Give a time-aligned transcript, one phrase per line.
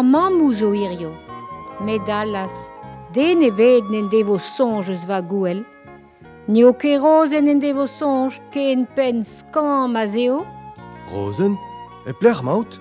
[0.00, 1.12] ar mammou zo irio.
[1.84, 2.70] Met dalas,
[3.12, 5.60] den ebet n'en devo sonj eus va gouel.
[6.48, 10.40] Ni o ket rozen en devo sonj ke en pen skam a zeo.
[11.12, 11.58] Rozen
[12.08, 12.80] E plec'h maout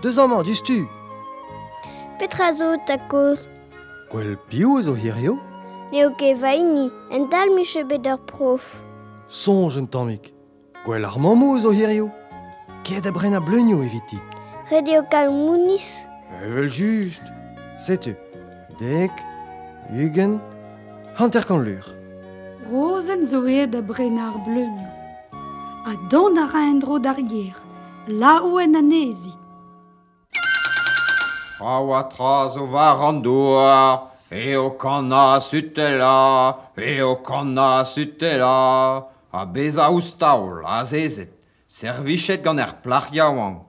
[0.00, 0.86] Deus amant, distu
[2.18, 3.48] Petra zo ta koz
[4.08, 5.36] Gwell piou zo hirio
[5.92, 8.64] Ne o ket vaini, en dal miche bet ur prof.
[9.28, 10.32] Sonj un tammik,
[10.86, 12.08] gwell ar mammou zo hirio
[12.86, 14.18] Ket a bren a bleunio eviti.
[14.70, 16.06] Radio Kalmounis.
[16.42, 17.22] Evel just.
[17.78, 18.14] Setu.
[18.78, 19.12] Dek.
[19.92, 20.40] Ugen.
[21.14, 21.84] Hanter kan lur.
[22.70, 24.90] Rozen zo e da brenar bleunio.
[25.86, 27.56] A don a ra endro dar ger.
[28.06, 29.32] La ouen anezi.
[31.60, 36.58] A oa tra zo var an o Eo kana sutela,
[37.04, 41.30] o kana sutela, a beza oustaol, a zezet,
[41.68, 43.60] servichet gant er plach yaouan.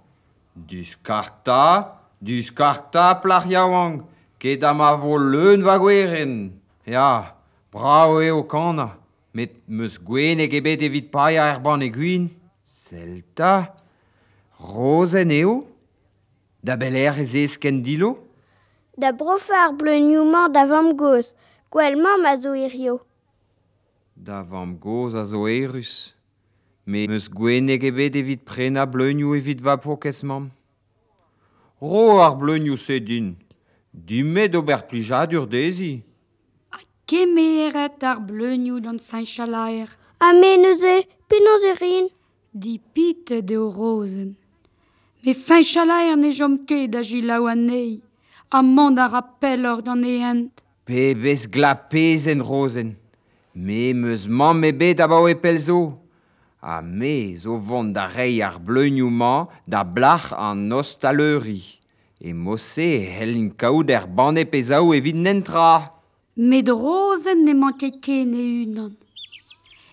[0.56, 4.02] Diskarta, Du skarta plach yaouank,
[4.42, 6.58] ket am a vo leun va gweren.
[6.86, 7.36] Ya,
[7.72, 8.96] brao eo kana,
[9.34, 12.30] met meus gwen e gebet evit paia er ban e gwin.
[12.66, 13.76] Selta,
[14.58, 15.60] rozen eo,
[16.64, 18.16] da beler ez ez ken dilo.
[18.98, 21.36] Da brofar bleunioù da vam goz,
[21.70, 23.00] gwell mam a zo irio.
[24.16, 26.16] Da vam goz a zo erus,
[26.86, 30.57] me meus gwenek ebet evit prena bleunioù evit va pokes mam.
[31.82, 33.36] Ro ar bleunioù se din.
[33.92, 36.04] Dimet ober plijadur dezi.
[36.70, 39.90] A kemeret ar bleunio d'an saint-chalaer.
[40.20, 42.06] A meneze, penaos e rin.
[42.52, 44.36] Di pit deo rozen.
[45.24, 48.02] Me fañchalaer ne jom ket da jilaou anei.
[48.50, 50.52] a mand ar appel or d'an eent.
[50.86, 52.96] Pe bez glapezen rozen,
[53.54, 55.80] me meus mamm ebet abao epel zo.
[56.62, 61.64] a me zo vont da rei ar bleunioù-mañ da blac'h an ostaleuri.
[62.20, 65.94] E mose helin kaout er bane pezaou evit nentra.
[66.36, 68.94] Met rozenn ne manke ken e unan.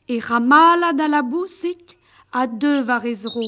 [0.09, 1.99] E ramala da la bousik
[2.33, 3.45] a dev ar ezro.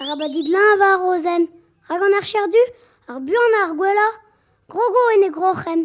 [0.00, 1.42] Rabadid lan va rozen.
[1.88, 2.62] Ragan ar cherdu,
[3.08, 4.08] ar buan ar gwella,
[4.70, 5.80] grogo en e groc'hen.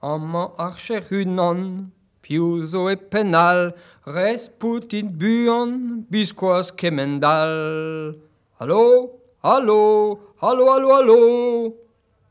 [0.00, 1.92] Amañ ar cher unan.
[2.28, 3.72] Piuzo e penal,
[4.04, 8.20] res Putin buan, biskoaz kemendal.
[8.60, 11.18] Allo, allo, allo, allo, allo.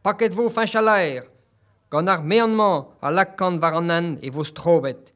[0.05, 1.25] Paket vo fin chalaer,
[1.89, 5.09] gant ar meanman a lakant war an an e vo strobet.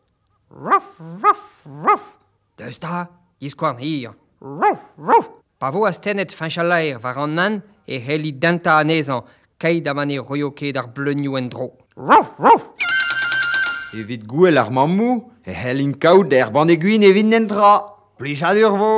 [0.50, 2.18] Ruff, ruff, ruff.
[2.58, 3.06] deus da,
[3.40, 4.16] diskoan hir.
[4.42, 5.30] Ruff, ruff.
[5.60, 9.22] Pa vo a stenet fin chalaer war an an e heli denta anezan,
[9.60, 11.70] kaid a royo ket ar bleunioù en dro.
[11.96, 12.91] Ruff, ruff.
[13.94, 17.74] evit gouel ar mammou, e helin kaout er ban eguin evit nentra,
[18.18, 18.96] plichad ur vo.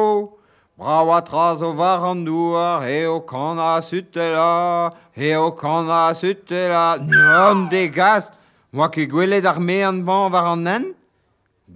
[0.77, 6.13] Brava traz o var an douar, e o kan a sutela, e o kan a
[6.13, 8.31] sutela, non de gaz,
[8.71, 10.93] moa ke gwelet ar me an ban var an nen?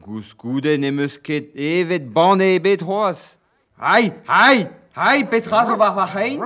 [0.01, 3.37] Gouskouden e meus ket evet ban e bet hoaz.
[3.77, 4.69] Hai, hai!
[4.97, 6.41] Hai Petras Obarvachein,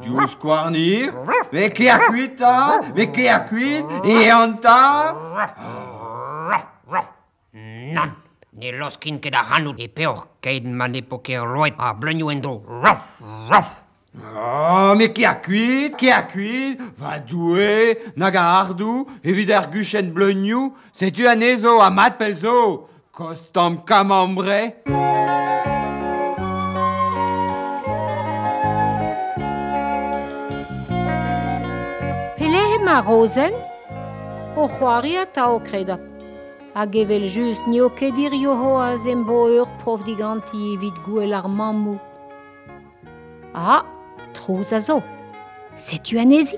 [0.00, 1.12] Jus Quarnir,
[1.52, 5.12] Vekeakuita, Vekeakuit, et Anta.
[7.92, 8.14] Nan,
[8.56, 12.62] ne loskin ke da hanu e peor, keid man epoke roet a blenuendo.
[12.64, 13.20] Rof,
[13.52, 13.68] rof.
[14.16, 20.72] Oh, ah, mais qui a cuit, qui a cuit, va douer, nagahardu, evider guchen blenu,
[20.92, 24.74] c'est tu anezo, amat pelzo, costam camambre.
[32.90, 33.54] ma rozen
[34.56, 35.96] o c'hoari a o kreda.
[36.74, 41.46] Hag evel just n'eo ket dir yoho a zembo ur prof diganti evit gouel ar
[41.58, 41.98] mamou.
[43.54, 43.84] Ah,
[44.34, 44.96] trouz a zo.
[45.76, 46.56] Setu anezi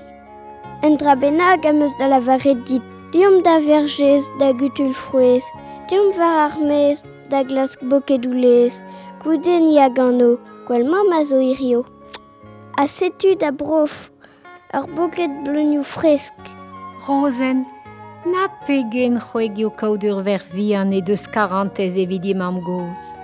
[0.81, 2.85] En dra benag am eus da la varet dit.
[3.11, 5.45] Diom da vergez, da gutul frouez.
[5.87, 8.81] Diom var armez, da glas bokedoulez.
[9.21, 10.31] Gouden ya gano,
[10.65, 11.85] gwell mam a zo irio.
[12.81, 14.12] A setu da brof.
[14.73, 16.35] ar boket bleuñoù fresk.
[17.05, 17.59] Rosen,
[18.31, 23.22] na pegen c'hoegio kaout ur vervian e deus karantez evit imam goz.